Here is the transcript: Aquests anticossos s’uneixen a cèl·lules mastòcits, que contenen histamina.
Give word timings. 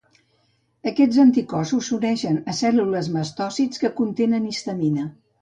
Aquests 0.91 1.19
anticossos 1.23 1.89
s’uneixen 1.89 2.39
a 2.41 2.57
cèl·lules 2.61 3.11
mastòcits, 3.19 3.83
que 3.85 3.93
contenen 4.01 4.51
histamina. 4.55 5.07